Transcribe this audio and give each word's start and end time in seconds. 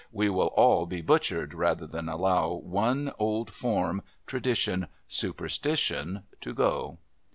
We 0.11 0.31
will 0.31 0.47
all 0.55 0.87
be 0.87 1.01
butchered 1.01 1.53
rather 1.53 1.85
than 1.85 2.09
allow 2.09 2.53
one 2.53 3.11
old 3.19 3.51
form, 3.53 4.01
tradition, 4.25 4.87
superstition 5.07 6.23
to 6.39 6.55
go!" 6.55 6.97